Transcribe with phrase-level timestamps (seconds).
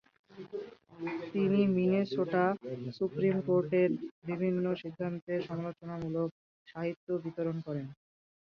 [1.33, 2.43] তিনি Minnesota
[2.97, 3.89] supreme কোর্টের
[4.29, 6.29] বিভিন্ন সিদ্ধান্তের সমালোচনামূলক
[6.67, 7.85] সাহিত্য বিতরণ করেন।